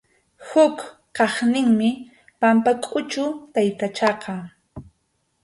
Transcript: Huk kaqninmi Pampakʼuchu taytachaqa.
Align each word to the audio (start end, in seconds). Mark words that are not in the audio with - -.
Huk 0.49 0.77
kaqninmi 1.15 1.89
Pampakʼuchu 2.39 3.23
taytachaqa. 3.53 4.33